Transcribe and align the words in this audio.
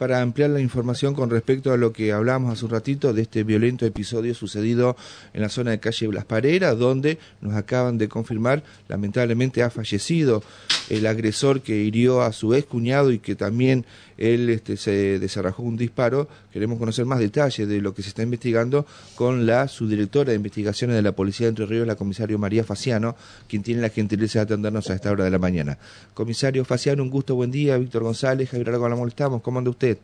para 0.00 0.22
ampliar 0.22 0.48
la 0.48 0.60
información 0.60 1.14
con 1.14 1.28
respecto 1.28 1.74
a 1.74 1.76
lo 1.76 1.92
que 1.92 2.10
hablábamos 2.10 2.54
hace 2.54 2.64
un 2.64 2.70
ratito 2.70 3.12
de 3.12 3.20
este 3.20 3.44
violento 3.44 3.84
episodio 3.84 4.34
sucedido 4.34 4.96
en 5.34 5.42
la 5.42 5.50
zona 5.50 5.72
de 5.72 5.78
calle 5.78 6.06
Blas 6.06 6.24
Parera, 6.24 6.74
donde 6.74 7.18
nos 7.42 7.54
acaban 7.54 7.98
de 7.98 8.08
confirmar, 8.08 8.62
lamentablemente 8.88 9.62
ha 9.62 9.68
fallecido 9.68 10.42
el 10.88 11.06
agresor 11.06 11.60
que 11.60 11.76
hirió 11.76 12.22
a 12.22 12.32
su 12.32 12.54
ex 12.54 12.64
cuñado 12.66 13.12
y 13.12 13.18
que 13.18 13.34
también 13.34 13.84
él 14.20 14.50
este, 14.50 14.76
se 14.76 15.18
desarrajó 15.18 15.62
un 15.62 15.76
disparo. 15.76 16.28
Queremos 16.52 16.78
conocer 16.78 17.06
más 17.06 17.18
detalles 17.18 17.66
de 17.66 17.80
lo 17.80 17.94
que 17.94 18.02
se 18.02 18.10
está 18.10 18.22
investigando 18.22 18.86
con 19.16 19.46
la 19.46 19.66
subdirectora 19.66 20.30
de 20.30 20.36
investigaciones 20.36 20.94
de 20.94 21.02
la 21.02 21.12
Policía 21.12 21.46
de 21.46 21.50
Entre 21.50 21.66
Ríos, 21.66 21.86
la 21.86 21.96
comisario 21.96 22.38
María 22.38 22.62
Faciano, 22.62 23.16
quien 23.48 23.62
tiene 23.62 23.80
la 23.80 23.88
gentileza 23.88 24.40
de 24.40 24.42
atendernos 24.44 24.88
a 24.90 24.94
esta 24.94 25.10
hora 25.10 25.24
de 25.24 25.30
la 25.30 25.38
mañana. 25.38 25.78
Comisario 26.14 26.64
Faciano, 26.64 27.02
un 27.02 27.10
gusto, 27.10 27.34
buen 27.34 27.50
día. 27.50 27.78
Víctor 27.78 28.04
González, 28.04 28.50
Javier 28.50 28.68
Aragón, 28.68 28.90
la 28.90 28.96
molestamos. 28.96 29.40
¿Cómo 29.42 29.58
anda 29.58 29.70
usted? 29.70 29.96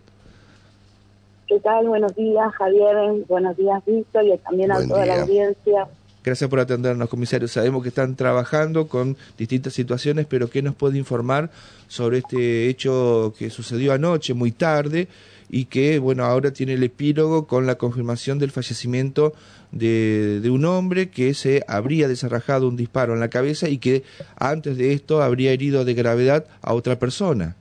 ¿Qué 1.46 1.60
tal? 1.60 1.86
Buenos 1.86 2.14
días, 2.16 2.52
Javier. 2.54 2.96
Buenos 3.28 3.56
días, 3.56 3.80
Víctor, 3.86 4.24
y 4.24 4.36
también 4.38 4.72
a 4.72 4.86
toda 4.86 5.06
la 5.06 5.22
audiencia. 5.22 5.86
Gracias 6.26 6.50
por 6.50 6.58
atendernos, 6.58 7.08
comisario. 7.08 7.46
Sabemos 7.46 7.84
que 7.84 7.90
están 7.90 8.16
trabajando 8.16 8.88
con 8.88 9.16
distintas 9.38 9.74
situaciones, 9.74 10.26
pero 10.26 10.50
¿qué 10.50 10.60
nos 10.60 10.74
puede 10.74 10.98
informar 10.98 11.50
sobre 11.86 12.18
este 12.18 12.68
hecho 12.68 13.32
que 13.38 13.48
sucedió 13.48 13.92
anoche, 13.92 14.34
muy 14.34 14.50
tarde, 14.50 15.06
y 15.48 15.66
que, 15.66 16.00
bueno, 16.00 16.24
ahora 16.24 16.50
tiene 16.50 16.72
el 16.72 16.82
epílogo 16.82 17.46
con 17.46 17.64
la 17.64 17.76
confirmación 17.76 18.40
del 18.40 18.50
fallecimiento 18.50 19.34
de, 19.70 20.42
un 20.50 20.64
hombre 20.64 21.10
que 21.10 21.32
se 21.32 21.62
habría 21.68 22.08
desarrajado 22.08 22.66
un 22.66 22.76
disparo 22.76 23.14
en 23.14 23.20
la 23.20 23.28
cabeza 23.28 23.68
y 23.68 23.78
que 23.78 24.02
antes 24.34 24.76
de 24.76 24.94
esto 24.94 25.22
habría 25.22 25.52
herido 25.52 25.84
de 25.84 25.94
gravedad 25.94 26.44
a 26.60 26.74
otra 26.74 26.98
persona? 26.98 27.54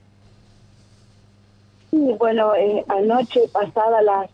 Bueno, 1.92 2.52
eh, 2.56 2.84
anoche, 2.88 3.42
pasada 3.52 4.02
las, 4.02 4.28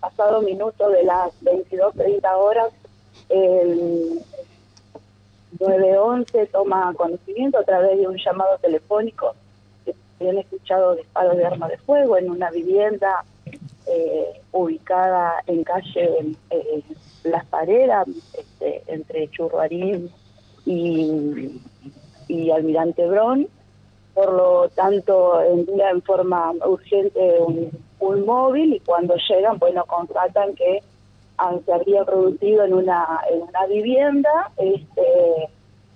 pasado 0.00 0.40
minuto 0.40 0.88
de 0.88 1.04
las 1.04 1.30
22.30 1.42 2.22
horas, 2.38 2.72
el 3.36 4.22
911 5.58 6.46
toma 6.46 6.92
conocimiento 6.94 7.58
a 7.58 7.64
través 7.64 7.98
de 7.98 8.06
un 8.06 8.16
llamado 8.16 8.58
telefónico 8.58 9.34
que 9.84 9.94
habían 10.20 10.38
escuchado 10.38 10.94
disparos 10.94 11.36
de 11.36 11.46
arma 11.46 11.68
de 11.68 11.78
fuego 11.78 12.16
en 12.16 12.30
una 12.30 12.50
vivienda 12.50 13.24
eh, 13.86 14.40
ubicada 14.52 15.42
en 15.46 15.62
calle 15.62 16.34
eh, 16.50 16.82
Las 17.24 17.44
Pareras, 17.46 18.06
este, 18.36 18.82
entre 18.86 19.28
Churruarín 19.28 20.10
y, 20.64 21.60
Almirante 22.52 23.06
Brón. 23.06 23.48
Por 24.14 24.32
lo 24.32 24.68
tanto, 24.70 25.42
envía 25.42 25.90
en 25.90 26.02
forma 26.02 26.52
urgente 26.64 27.36
un, 27.38 27.70
un 28.00 28.26
móvil 28.26 28.74
y 28.74 28.80
cuando 28.80 29.14
llegan, 29.28 29.58
bueno, 29.58 29.84
constatan 29.84 30.54
que 30.54 30.82
se 31.64 31.72
habría 31.72 32.04
producido 32.04 32.64
en 32.64 32.74
una, 32.74 33.20
en 33.30 33.42
una 33.42 33.66
vivienda, 33.66 34.50
este, 34.56 35.48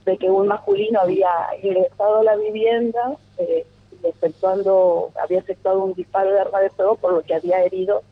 de 0.05 0.17
que 0.19 0.31
un 0.31 0.49
masculino 0.49 1.01
había 1.01 1.31
ingresado 1.63 2.19
a 2.19 2.25
la 2.25 2.37
vivienda, 2.37 3.17
eh, 3.39 3.67
efectuando, 4.03 5.11
había 5.23 5.39
efectuado 5.39 5.85
un 5.85 5.95
disparo 5.95 6.33
de 6.33 6.41
arma 6.41 6.61
de 6.61 6.71
fuego, 6.71 6.97
por 6.97 7.13
lo 7.13 7.23
que 7.23 7.35
había 7.35 7.63
herido 7.63 8.03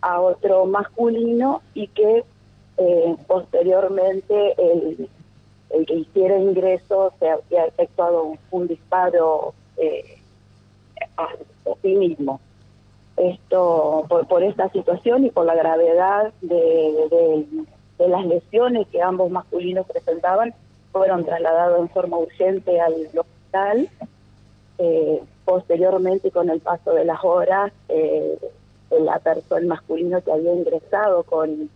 a 0.00 0.20
otro 0.20 0.66
masculino 0.66 1.62
y 1.74 1.88
que 1.88 2.24
eh, 2.78 3.16
posteriormente 3.26 4.54
el, 4.58 5.08
el 5.70 5.86
que 5.86 5.94
hiciera 5.94 6.38
ingreso 6.38 7.12
se 7.18 7.28
había 7.28 7.66
efectuado 7.66 8.34
un, 8.50 8.68
disparo 8.68 9.54
eh, 9.76 10.18
a 11.16 11.28
sí 11.82 11.94
mismo 11.94 12.40
esto 13.16 14.04
por, 14.08 14.26
por 14.26 14.42
esta 14.42 14.68
situación 14.70 15.24
y 15.24 15.30
por 15.30 15.46
la 15.46 15.54
gravedad 15.54 16.32
de, 16.40 17.46
las 17.98 18.26
lesiones 18.26 18.86
que 18.88 19.02
ambos 19.02 19.30
masculinos 19.30 19.86
presentaban, 19.86 20.54
fueron 20.92 21.24
trasladados 21.24 21.80
en 21.80 21.88
forma 21.88 22.18
urgente 22.18 22.80
al 22.80 22.94
hospital. 22.94 23.88
Eh, 24.78 25.22
posteriormente, 25.44 26.30
con 26.30 26.50
el 26.50 26.60
paso 26.60 26.92
de 26.92 27.04
las 27.04 27.24
horas, 27.24 27.72
eh, 27.88 28.38
la 28.90 29.18
persona, 29.18 29.60
el 29.60 29.66
masculino 29.66 30.22
que 30.22 30.32
había 30.32 30.52
ingresado 30.52 31.22
con 31.22 31.70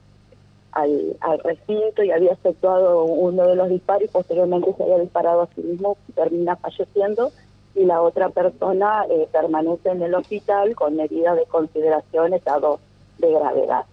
al, 0.72 1.16
recinto 1.42 2.02
y 2.02 2.10
había 2.10 2.32
efectuado 2.32 3.04
uno 3.04 3.46
de 3.48 3.56
los 3.56 3.68
disparos 3.68 4.10
posteriormente 4.10 4.72
se 4.76 4.82
había 4.82 4.98
disparado 4.98 5.42
a 5.42 5.48
sí 5.54 5.62
mismo, 5.62 5.96
termina 6.14 6.56
falleciendo 6.56 7.32
y 7.74 7.84
la 7.84 8.02
otra 8.02 8.30
persona 8.30 9.04
eh, 9.08 9.28
permanece 9.30 9.90
en 9.90 10.02
el 10.02 10.14
hospital 10.14 10.74
con 10.74 10.98
heridas 10.98 11.36
de 11.36 11.44
consideración 11.46 12.34
estado 12.34 12.80
de 13.18 13.32
gravedad. 13.32 13.84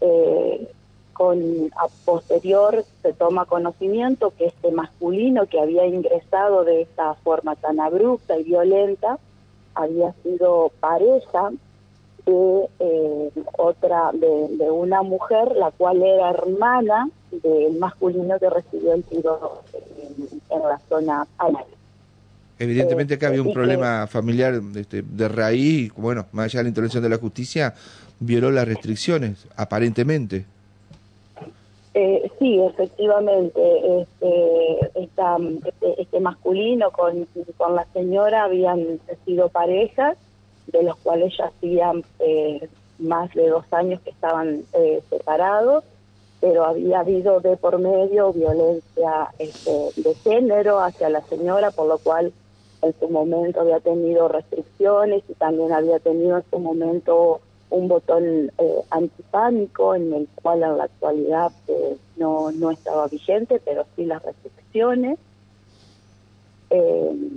Eh, 0.00 0.70
con 1.12 1.70
a 1.76 1.86
posterior 2.06 2.82
se 3.02 3.12
toma 3.12 3.44
conocimiento 3.44 4.32
que 4.38 4.46
este 4.46 4.72
masculino 4.72 5.46
que 5.46 5.60
había 5.60 5.84
ingresado 5.84 6.64
de 6.64 6.80
esta 6.80 7.12
forma 7.16 7.56
tan 7.56 7.78
abrupta 7.78 8.38
y 8.38 8.44
violenta 8.44 9.18
había 9.74 10.14
sido 10.22 10.72
pareja 10.80 11.50
de 12.24 12.68
eh, 12.78 13.30
otra 13.58 14.10
de, 14.12 14.48
de, 14.56 14.70
una 14.70 15.02
mujer 15.02 15.54
la 15.56 15.70
cual 15.70 16.02
era 16.02 16.30
hermana 16.30 17.10
del 17.30 17.78
masculino 17.78 18.38
que 18.38 18.48
recibió 18.48 18.94
el 18.94 19.04
tiro 19.04 19.60
en, 19.74 20.40
en 20.48 20.62
la 20.62 20.78
zona 20.88 21.26
anal. 21.36 21.66
Evidentemente 22.60 23.14
acá 23.14 23.28
había 23.28 23.40
un 23.40 23.54
problema 23.54 24.06
familiar 24.06 24.60
este, 24.76 25.00
de 25.00 25.28
raíz, 25.28 25.94
bueno, 25.96 26.26
más 26.32 26.44
allá 26.44 26.58
de 26.58 26.64
la 26.64 26.68
intervención 26.68 27.02
de 27.02 27.08
la 27.08 27.16
justicia, 27.16 27.72
violó 28.18 28.50
las 28.50 28.68
restricciones, 28.68 29.46
aparentemente. 29.56 30.44
Eh, 31.94 32.30
sí, 32.38 32.60
efectivamente, 32.60 33.60
este, 34.02 35.02
este, 35.02 36.02
este, 36.02 36.20
masculino 36.20 36.90
con, 36.90 37.26
con 37.56 37.74
la 37.74 37.86
señora 37.94 38.44
habían 38.44 39.00
sido 39.24 39.48
parejas, 39.48 40.18
de 40.66 40.82
los 40.82 40.96
cuales 40.98 41.32
ya 41.38 41.46
hacían 41.46 42.04
eh, 42.18 42.68
más 42.98 43.32
de 43.32 43.48
dos 43.48 43.64
años 43.72 44.02
que 44.02 44.10
estaban 44.10 44.64
eh, 44.74 45.00
separados, 45.08 45.82
pero 46.42 46.66
había 46.66 47.00
habido 47.00 47.40
de 47.40 47.56
por 47.56 47.78
medio 47.78 48.34
violencia 48.34 49.30
este, 49.38 49.88
de 49.96 50.14
género 50.16 50.80
hacia 50.80 51.08
la 51.08 51.22
señora, 51.22 51.70
por 51.70 51.88
lo 51.88 51.96
cual 51.96 52.34
en 52.82 52.94
su 52.98 53.08
momento 53.08 53.60
había 53.60 53.80
tenido 53.80 54.28
restricciones 54.28 55.22
y 55.28 55.34
también 55.34 55.72
había 55.72 55.98
tenido 55.98 56.38
en 56.38 56.44
su 56.50 56.58
momento 56.58 57.40
un 57.70 57.88
botón 57.88 58.50
eh, 58.58 58.82
antipánico 58.90 59.94
en 59.94 60.12
el 60.12 60.28
cual 60.42 60.62
en 60.62 60.76
la 60.76 60.84
actualidad 60.84 61.52
eh, 61.68 61.96
no, 62.16 62.50
no 62.50 62.70
estaba 62.70 63.06
vigente, 63.06 63.60
pero 63.64 63.86
sí 63.96 64.04
las 64.04 64.22
restricciones. 64.22 65.18
Eh, 66.70 67.30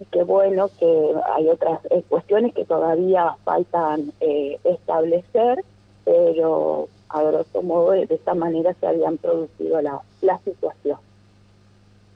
y 0.00 0.04
qué 0.06 0.22
bueno 0.22 0.68
que 0.78 1.14
hay 1.34 1.48
otras 1.48 1.80
eh, 1.90 2.02
cuestiones 2.08 2.54
que 2.54 2.64
todavía 2.64 3.36
faltan 3.44 4.12
establecer, 4.20 5.64
pero 6.04 6.88
a 7.08 7.22
grosso 7.22 7.62
modo 7.62 7.92
de, 7.92 8.06
esta 8.10 8.34
manera 8.34 8.74
se 8.80 8.86
habían 8.86 9.16
producido 9.18 9.80
la, 9.80 10.00
la 10.20 10.38
situación. 10.40 10.98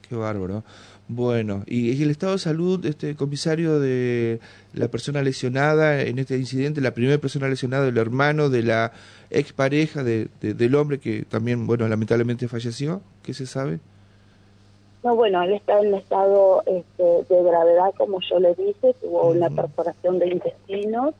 Qué 0.09 0.15
bárbaro. 0.15 0.63
Bueno, 1.07 1.63
y 1.67 2.01
el 2.01 2.09
estado 2.09 2.33
de 2.33 2.39
salud, 2.39 2.83
este 2.85 3.15
comisario, 3.15 3.79
de 3.79 4.39
la 4.73 4.87
persona 4.87 5.21
lesionada 5.21 6.01
en 6.01 6.17
este 6.19 6.37
incidente, 6.37 6.81
la 6.81 6.93
primera 6.93 7.19
persona 7.19 7.47
lesionada, 7.47 7.87
el 7.87 7.97
hermano 7.97 8.49
de 8.49 8.63
la 8.63 8.91
expareja 9.29 10.03
de, 10.03 10.29
del 10.41 10.75
hombre 10.75 10.99
que 10.99 11.25
también, 11.25 11.67
bueno, 11.67 11.87
lamentablemente 11.87 12.47
falleció, 12.47 13.01
¿qué 13.23 13.33
se 13.33 13.45
sabe? 13.45 13.79
No, 15.03 15.15
bueno, 15.15 15.41
él 15.43 15.53
está 15.53 15.79
en 15.79 15.93
estado 15.93 16.63
este, 16.65 17.03
de 17.03 17.43
gravedad, 17.43 17.93
como 17.97 18.19
yo 18.21 18.39
le 18.39 18.53
dije, 18.55 18.93
tuvo 19.01 19.29
una 19.29 19.49
perforación 19.49 20.19
de 20.19 20.27
intestinos, 20.27 21.13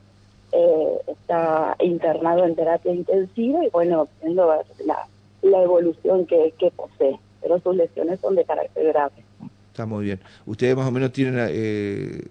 eh, 0.52 0.98
está 1.06 1.76
internado 1.78 2.44
en 2.44 2.56
terapia 2.56 2.92
intensiva 2.92 3.64
y, 3.64 3.70
bueno, 3.70 4.08
viendo 4.20 4.52
la, 4.84 5.06
la 5.42 5.62
evolución 5.62 6.26
que, 6.26 6.52
que 6.58 6.70
posee, 6.72 7.18
pero 7.40 7.60
sus 7.60 7.76
lesiones 7.76 8.20
son 8.20 8.34
de 8.34 8.44
carácter 8.44 8.86
grave. 8.88 9.24
Está 9.70 9.86
muy 9.86 10.04
bien. 10.04 10.20
Ustedes 10.46 10.76
más 10.76 10.86
o 10.86 10.90
menos 10.90 11.12
tienen 11.12 11.36
eh, 11.48 12.22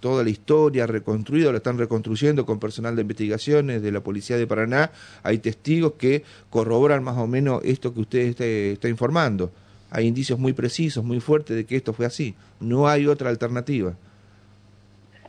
toda 0.00 0.22
la 0.22 0.30
historia 0.30 0.86
reconstruida, 0.86 1.50
la 1.50 1.58
están 1.58 1.78
reconstruyendo 1.78 2.46
con 2.46 2.58
personal 2.58 2.96
de 2.96 3.02
investigaciones 3.02 3.82
de 3.82 3.92
la 3.92 4.00
Policía 4.00 4.36
de 4.36 4.46
Paraná. 4.46 4.90
Hay 5.22 5.38
testigos 5.38 5.92
que 5.94 6.24
corroboran 6.50 7.02
más 7.02 7.16
o 7.18 7.26
menos 7.26 7.62
esto 7.64 7.94
que 7.94 8.00
usted 8.00 8.20
está, 8.20 8.44
está 8.44 8.88
informando. 8.88 9.50
Hay 9.90 10.06
indicios 10.06 10.38
muy 10.38 10.52
precisos, 10.52 11.04
muy 11.04 11.20
fuertes 11.20 11.56
de 11.56 11.64
que 11.64 11.76
esto 11.76 11.92
fue 11.92 12.06
así. 12.06 12.34
No 12.60 12.88
hay 12.88 13.06
otra 13.06 13.30
alternativa. 13.30 13.94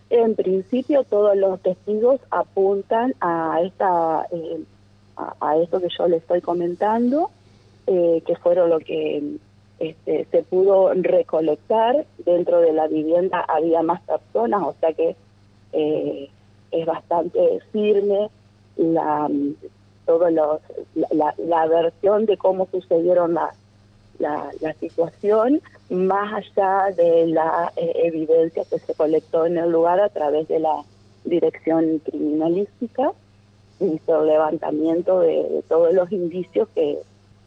En 0.09 0.35
principio 0.35 1.03
todos 1.03 1.37
los 1.37 1.61
testigos 1.61 2.19
apuntan 2.31 3.13
a 3.21 3.59
esta 3.63 4.25
eh, 4.31 4.63
a, 5.15 5.35
a, 5.39 5.57
esto 5.57 5.79
que 5.79 5.87
yo 5.95 6.07
le 6.07 6.17
estoy 6.17 6.41
comentando, 6.41 7.29
eh, 7.91 8.21
que 8.23 8.35
fueron 8.35 8.69
lo 8.69 8.79
que 8.79 9.23
este, 9.79 10.27
se 10.29 10.43
pudo 10.43 10.93
recolectar, 10.93 12.05
dentro 12.19 12.61
de 12.61 12.71
la 12.71 12.87
vivienda 12.87 13.39
había 13.47 13.81
más 13.81 14.01
personas, 14.01 14.61
o 14.61 14.75
sea 14.79 14.93
que 14.93 15.15
eh, 15.73 16.29
bastante 16.85 17.59
firme 17.71 18.29
la 18.77 19.27
todo 20.05 20.29
los, 20.29 20.59
la, 20.95 21.67
versión 21.67 22.25
de 22.25 22.37
cómo 22.37 22.67
sucedieron 22.71 23.33
la, 23.33 23.53
la, 24.17 24.73
situación, 24.79 25.61
más 25.89 26.33
allá 26.33 26.91
de 26.95 27.27
la 27.27 27.71
eh, 27.75 27.91
evidencia 28.05 28.63
que 28.65 28.79
se 28.79 28.93
colectó 28.93 29.45
en 29.45 29.57
el 29.57 29.71
lugar 29.71 29.99
a 29.99 30.09
través 30.09 30.47
de 30.47 30.59
la 30.59 30.83
dirección 31.25 31.99
criminalística, 31.99 33.11
hizo 33.79 34.25
levantamiento 34.25 35.21
de, 35.21 35.63
todos 35.67 35.93
los 35.93 36.11
indicios 36.11 36.67
que, 36.75 36.99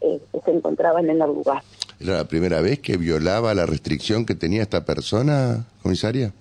eh, 0.03 0.19
que 0.31 0.39
se 0.41 0.51
encontraban 0.51 1.09
en 1.09 1.21
el 1.21 1.27
lugar. 1.27 1.63
¿Era 1.99 2.17
la 2.17 2.25
primera 2.25 2.61
vez 2.61 2.79
que 2.79 2.97
violaba 2.97 3.53
la 3.53 3.65
restricción 3.65 4.25
que 4.25 4.35
tenía 4.35 4.61
esta 4.61 4.85
persona, 4.85 5.65
comisaria? 5.81 6.33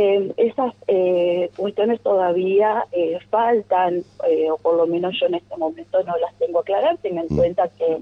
Eh, 0.00 0.32
esas 0.36 0.74
eh, 0.86 1.50
cuestiones 1.56 2.00
todavía 2.02 2.84
eh, 2.92 3.18
faltan, 3.30 4.04
o 4.50 4.56
por 4.58 4.76
lo 4.76 4.86
menos 4.86 5.18
yo 5.18 5.26
en 5.26 5.34
este 5.34 5.56
momento 5.56 6.02
no 6.04 6.16
las 6.18 6.32
tengo 6.38 6.62
claras, 6.62 7.00
ten 7.00 7.18
en 7.18 7.26
mm. 7.28 7.36
cuenta 7.36 7.68
que 7.68 7.98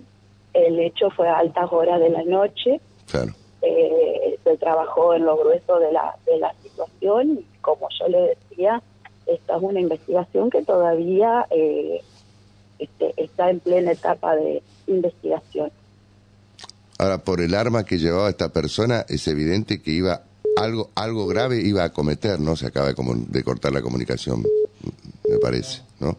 el 0.52 0.78
hecho 0.80 1.08
fue 1.10 1.28
a 1.28 1.38
altas 1.38 1.72
horas 1.72 2.00
de 2.00 2.10
la 2.10 2.22
noche. 2.24 2.80
Claro. 3.10 3.32
se 3.62 4.56
trabajó 4.58 5.14
en 5.14 5.24
lo 5.24 5.36
grueso 5.38 5.78
de 5.78 5.92
la, 5.92 6.16
de 6.26 6.38
la 6.38 6.52
situación 6.62 7.38
y 7.38 7.60
como 7.62 7.88
yo 7.98 8.08
le 8.08 8.34
decía, 8.34 8.82
esta 9.26 9.56
es 9.56 9.62
una 9.62 9.80
investigación 9.80 10.50
que 10.50 10.62
todavía 10.62 11.46
este, 12.78 13.14
está 13.16 13.50
en 13.50 13.60
plena 13.60 13.92
etapa 13.92 14.34
de 14.36 14.62
investigación. 14.86 15.70
Ahora, 16.98 17.18
por 17.18 17.40
el 17.40 17.54
arma 17.54 17.84
que 17.84 17.98
llevaba 17.98 18.30
esta 18.30 18.50
persona, 18.50 19.04
es 19.08 19.26
evidente 19.28 19.82
que 19.82 19.90
iba 19.90 20.22
algo, 20.56 20.90
algo 20.94 21.26
grave 21.26 21.60
iba 21.60 21.84
a 21.84 21.92
cometer, 21.92 22.40
¿no? 22.40 22.56
Se 22.56 22.66
acaba 22.66 22.92
de, 22.92 22.94
de 23.28 23.44
cortar 23.44 23.72
la 23.72 23.82
comunicación, 23.82 24.42
me 25.28 25.38
parece, 25.38 25.82
¿no? 26.00 26.16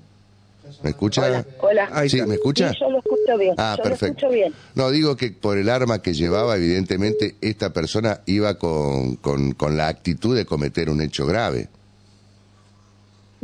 ¿Me 0.83 0.91
escucha? 0.91 1.43
Hola. 1.59 2.07
¿Sí, 2.07 2.21
¿Me 2.21 2.35
escucha? 2.35 2.71
yo 2.79 2.91
lo 2.91 2.99
escucho 2.99 3.37
bien. 3.37 3.55
Ah, 3.57 3.77
perfecto. 3.81 4.27
No, 4.75 4.91
digo 4.91 5.15
que 5.15 5.31
por 5.31 5.57
el 5.57 5.69
arma 5.69 6.01
que 6.01 6.13
llevaba, 6.13 6.55
evidentemente, 6.55 7.35
esta 7.41 7.73
persona 7.73 8.21
iba 8.25 8.59
con, 8.59 9.15
con, 9.15 9.53
con 9.53 9.75
la 9.75 9.87
actitud 9.87 10.35
de 10.35 10.45
cometer 10.45 10.89
un 10.89 11.01
hecho 11.01 11.25
grave. 11.25 11.69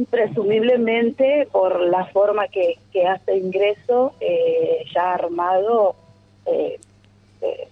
Presumiblemente, 0.10 1.48
por 1.52 1.80
la 1.82 2.06
forma 2.08 2.48
que, 2.48 2.80
que 2.92 3.06
hace 3.06 3.38
ingreso, 3.38 4.14
eh, 4.20 4.86
ya 4.94 5.14
armado, 5.14 5.96
eh, 6.46 6.80
eh, 7.42 7.68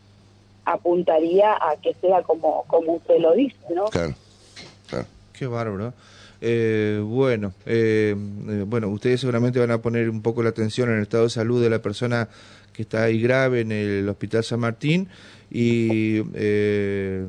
apuntaría 0.66 1.54
a 1.54 1.76
que 1.82 1.94
sea 1.96 2.22
como, 2.22 2.64
como 2.68 2.94
usted 2.94 3.20
lo 3.20 3.34
dice, 3.34 3.58
¿no? 3.74 3.86
Claro, 3.86 4.14
claro. 4.88 5.06
Qué 5.34 5.48
bárbaro. 5.48 5.94
Eh, 6.44 7.00
bueno, 7.04 7.54
eh, 7.66 8.16
eh, 8.50 8.64
bueno, 8.68 8.90
ustedes 8.90 9.22
seguramente 9.22 9.60
van 9.60 9.72
a 9.72 9.80
poner 9.80 10.10
un 10.10 10.22
poco 10.22 10.42
la 10.42 10.50
atención 10.50 10.90
en 10.90 10.98
el 10.98 11.04
estado 11.04 11.24
de 11.24 11.30
salud 11.30 11.62
de 11.62 11.70
la 11.70 11.82
persona 11.82 12.30
que 12.74 12.82
está 12.82 13.04
ahí 13.04 13.22
grave 13.22 13.62
en 13.62 13.72
el 13.72 14.10
Hospital 14.10 14.44
San 14.44 14.60
Martín 14.60 15.08
y 15.52 16.22
eh, 16.34 17.26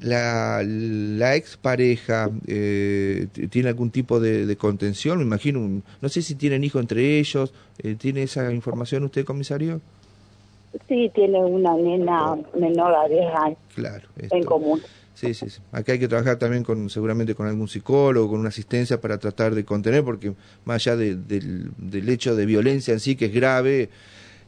la, 0.00 0.62
la 0.64 1.36
ex 1.36 1.56
pareja 1.56 2.30
tiene 2.46 3.68
algún 3.68 3.90
tipo 3.90 4.20
de, 4.20 4.46
de, 4.46 4.56
contención, 4.56 5.18
me 5.18 5.24
imagino, 5.24 5.82
no 6.00 6.08
sé 6.08 6.22
si 6.22 6.34
tienen 6.36 6.62
hijos 6.62 6.80
entre 6.80 7.18
ellos, 7.18 7.52
¿tiene 7.98 8.22
esa 8.22 8.52
información 8.52 9.04
usted, 9.04 9.24
comisario? 9.24 9.80
Sí, 10.88 11.10
tiene 11.14 11.38
una 11.38 11.74
nena 11.76 12.36
menor 12.56 12.94
a 12.94 13.08
10 13.08 13.20
años 13.34 13.58
claro, 13.74 14.08
en 14.16 14.44
común. 14.44 14.80
Sí, 15.14 15.34
sí, 15.34 15.50
sí. 15.50 15.60
Aquí 15.72 15.92
hay 15.92 15.98
que 15.98 16.08
trabajar 16.08 16.38
también 16.38 16.62
con, 16.62 16.88
seguramente 16.88 17.34
con 17.34 17.46
algún 17.46 17.68
psicólogo, 17.68 18.30
con 18.30 18.40
una 18.40 18.48
asistencia 18.48 19.00
para 19.00 19.18
tratar 19.18 19.54
de 19.54 19.64
contener, 19.64 20.02
porque 20.04 20.32
más 20.64 20.76
allá 20.76 20.96
del, 20.96 21.26
del, 21.76 22.08
hecho 22.08 22.34
de 22.34 22.46
violencia 22.46 22.94
en 22.94 23.00
sí, 23.00 23.16
que 23.16 23.26
es 23.26 23.34
grave, 23.34 23.90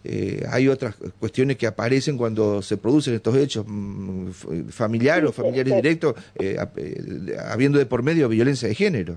eh, 0.04 0.44
hay 0.50 0.68
otras 0.68 0.96
cuestiones 1.18 1.56
que 1.56 1.66
aparecen 1.66 2.16
cuando 2.16 2.62
se 2.62 2.76
producen 2.76 3.14
estos 3.14 3.36
hechos 3.36 3.64
mm, 3.66 4.30
familiares 4.70 5.30
o 5.30 5.32
familiares 5.32 5.76
directos, 5.76 6.14
eh, 6.38 6.56
eh, 6.76 7.36
habiendo 7.48 7.78
de 7.78 7.86
por 7.86 8.02
medio 8.02 8.28
violencia 8.28 8.68
de 8.68 8.74
género. 8.74 9.16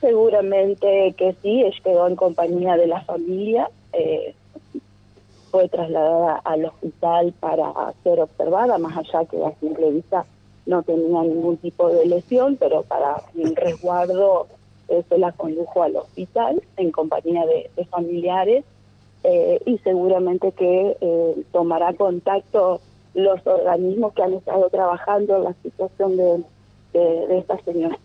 Seguramente 0.00 1.14
que 1.16 1.34
sí, 1.42 1.64
quedó 1.82 2.06
en 2.06 2.16
compañía 2.16 2.76
de 2.76 2.86
la 2.86 3.00
familia. 3.02 3.68
Eh, 3.92 4.34
fue 5.50 5.68
trasladada 5.68 6.40
al 6.44 6.66
hospital 6.66 7.32
para 7.40 7.72
ser 8.04 8.20
observada, 8.20 8.78
más 8.78 8.96
allá 8.98 9.24
que 9.24 9.42
a 9.44 9.52
simple 9.60 9.90
vista 9.92 10.26
no 10.66 10.82
tenía 10.82 11.22
ningún 11.22 11.56
tipo 11.56 11.88
de 11.88 12.04
lesión, 12.04 12.56
pero 12.56 12.82
para 12.82 13.22
un 13.34 13.56
resguardo 13.56 14.46
eh, 14.88 15.02
se 15.08 15.18
la 15.18 15.32
condujo 15.32 15.82
al 15.82 15.96
hospital 15.96 16.62
en 16.76 16.90
compañía 16.90 17.46
de, 17.46 17.84
familiares 17.86 18.64
eh, 19.24 19.60
y 19.66 19.78
seguramente 19.78 20.52
que 20.52 20.96
eh, 21.00 21.42
tomará 21.52 21.92
contacto 21.94 22.80
los 23.14 23.44
organismos 23.46 24.12
que 24.14 24.22
han 24.22 24.34
estado 24.34 24.68
trabajando 24.70 25.36
en 25.36 25.44
la 25.44 25.54
situación 25.62 26.16
de, 26.16 26.44
de, 26.92 27.38
esta 27.38 27.58
señora. 27.64 27.98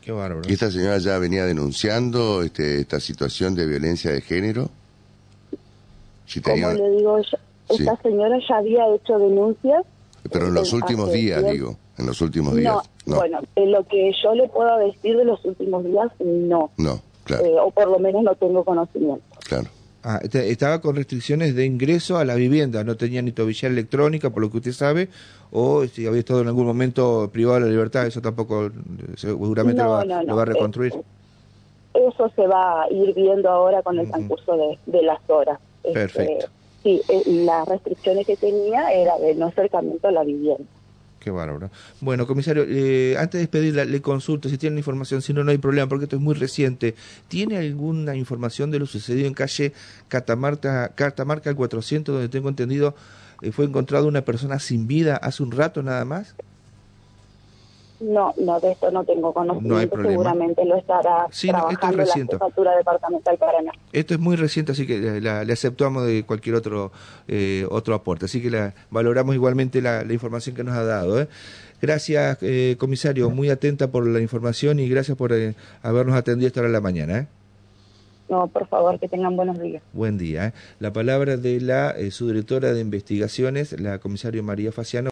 Qué 0.00 0.12
bárbaro. 0.12 0.48
¿Y 0.48 0.52
esta 0.52 0.70
señora 0.70 0.98
ya 0.98 1.18
venía 1.18 1.44
denunciando 1.44 2.42
este, 2.42 2.80
esta 2.80 3.00
situación 3.00 3.54
de 3.54 3.66
violencia 3.66 4.12
de 4.12 4.20
género? 4.20 4.68
Como 6.42 6.72
le 6.72 6.90
digo, 6.90 7.18
esta 7.18 7.96
señora 8.02 8.38
ya 8.48 8.58
había 8.58 8.94
hecho 8.94 9.18
denuncias. 9.18 9.84
Pero 10.30 10.48
en 10.48 10.54
los 10.54 10.72
últimos 10.72 11.10
días, 11.12 11.42
digo, 11.50 11.76
en 11.96 12.06
los 12.06 12.20
últimos 12.20 12.54
días. 12.54 12.76
No, 13.06 13.16
bueno, 13.16 13.40
en 13.56 13.72
lo 13.72 13.82
que 13.84 14.12
yo 14.22 14.34
le 14.34 14.46
puedo 14.48 14.76
decir 14.78 15.16
de 15.16 15.24
los 15.24 15.42
últimos 15.44 15.84
días, 15.84 16.08
no. 16.20 16.70
No, 16.76 17.00
claro. 17.24 17.44
Eh, 17.46 17.56
o 17.58 17.70
por 17.70 17.88
lo 17.88 17.98
menos 17.98 18.22
no 18.22 18.34
tengo 18.34 18.62
conocimiento. 18.62 19.24
Claro. 19.48 19.68
Ah, 20.10 20.20
estaba 20.22 20.80
con 20.80 20.96
restricciones 20.96 21.54
de 21.54 21.66
ingreso 21.66 22.16
a 22.16 22.24
la 22.24 22.34
vivienda, 22.34 22.82
no 22.82 22.96
tenía 22.96 23.20
ni 23.20 23.30
tobillera 23.30 23.70
electrónica, 23.70 24.30
por 24.30 24.42
lo 24.42 24.50
que 24.50 24.56
usted 24.56 24.72
sabe, 24.72 25.10
o 25.52 25.84
si 25.84 26.06
había 26.06 26.20
estado 26.20 26.40
en 26.40 26.48
algún 26.48 26.64
momento 26.64 27.28
privado 27.30 27.56
de 27.56 27.66
la 27.66 27.70
libertad, 27.70 28.06
eso 28.06 28.22
tampoco 28.22 28.70
seguramente 29.16 29.82
lo, 29.82 29.90
va, 29.90 30.00
a 30.00 30.44
reconstruir. 30.46 30.94
eso 31.92 32.32
se 32.34 32.46
va 32.46 32.84
a 32.84 32.90
ir 32.90 33.12
viendo 33.12 33.50
ahora 33.50 33.82
con 33.82 33.98
el 33.98 34.08
transcurso 34.08 34.56
de, 34.56 34.78
de 34.86 35.02
las 35.02 35.20
horas. 35.28 35.58
Este, 35.84 35.92
Perfecto. 35.92 36.46
sí, 36.82 37.02
eh, 37.06 37.22
las 37.44 37.68
restricciones 37.68 38.26
que 38.26 38.38
tenía 38.38 38.90
era 38.90 39.18
de 39.18 39.34
no 39.34 39.48
acercamiento 39.48 40.08
a 40.08 40.12
la 40.12 40.24
vivienda. 40.24 40.64
Qué 41.18 41.30
bárbaro. 41.30 41.70
Bueno, 42.00 42.26
comisario, 42.26 42.64
eh, 42.68 43.16
antes 43.18 43.32
de 43.32 43.40
despedirla, 43.40 43.84
le 43.84 44.00
consulto 44.00 44.48
si 44.48 44.56
tiene 44.56 44.78
información, 44.78 45.20
si 45.20 45.32
no, 45.32 45.42
no 45.42 45.50
hay 45.50 45.58
problema, 45.58 45.88
porque 45.88 46.04
esto 46.04 46.16
es 46.16 46.22
muy 46.22 46.34
reciente. 46.34 46.94
¿Tiene 47.26 47.56
alguna 47.56 48.14
información 48.14 48.70
de 48.70 48.78
lo 48.78 48.86
sucedido 48.86 49.26
en 49.26 49.34
calle 49.34 49.72
Catamarca, 50.06 50.90
Catamarca 50.94 51.50
el 51.50 51.56
400, 51.56 52.14
donde 52.14 52.28
tengo 52.28 52.48
entendido 52.48 52.94
eh, 53.42 53.52
fue 53.52 53.64
encontrado 53.64 54.06
una 54.06 54.22
persona 54.22 54.58
sin 54.58 54.86
vida 54.86 55.16
hace 55.16 55.42
un 55.42 55.50
rato 55.50 55.82
nada 55.82 56.04
más? 56.04 56.34
No, 58.00 58.32
no, 58.36 58.60
de 58.60 58.72
esto 58.72 58.90
no 58.90 59.04
tengo 59.04 59.32
conocimiento. 59.32 59.96
No 59.96 60.08
Seguramente 60.08 60.64
lo 60.64 60.76
estará 60.76 61.26
sí, 61.30 61.48
trabajando 61.48 62.02
esto 62.02 62.16
la 62.18 62.26
jefatura 62.26 62.76
departamental 62.76 63.36
Paraná. 63.38 63.72
Esto 63.92 64.14
es 64.14 64.20
muy 64.20 64.36
reciente, 64.36 64.72
así 64.72 64.86
que 64.86 65.20
la, 65.20 65.44
le 65.44 65.52
aceptamos 65.52 66.06
de 66.06 66.24
cualquier 66.24 66.54
otro 66.54 66.92
eh, 67.26 67.66
otro 67.70 67.94
aporte. 67.94 68.26
Así 68.26 68.40
que 68.40 68.50
la, 68.50 68.74
valoramos 68.90 69.34
igualmente 69.34 69.82
la, 69.82 70.04
la, 70.04 70.12
información 70.12 70.54
que 70.54 70.62
nos 70.62 70.74
ha 70.76 70.84
dado. 70.84 71.20
¿eh? 71.20 71.28
Gracias, 71.80 72.38
eh, 72.42 72.76
comisario. 72.78 73.30
Muy 73.30 73.50
atenta 73.50 73.90
por 73.90 74.06
la 74.06 74.20
información 74.20 74.80
y 74.80 74.88
gracias 74.88 75.16
por 75.16 75.32
eh, 75.32 75.54
habernos 75.82 76.16
atendido 76.16 76.48
esta 76.48 76.60
hora 76.60 76.68
de 76.68 76.72
la 76.72 76.80
mañana. 76.80 77.18
¿eh? 77.18 77.26
No, 78.28 78.48
por 78.48 78.66
favor, 78.66 78.98
que 78.98 79.08
tengan 79.08 79.36
buenos 79.36 79.58
días. 79.60 79.82
Buen 79.92 80.18
día. 80.18 80.46
¿eh? 80.48 80.52
La 80.80 80.92
palabra 80.92 81.36
de 81.36 81.60
la 81.60 81.94
subdirectora 82.10 82.72
de 82.72 82.80
investigaciones, 82.80 83.80
la 83.80 83.98
comisaria 83.98 84.42
María 84.42 84.72
Faciano. 84.72 85.06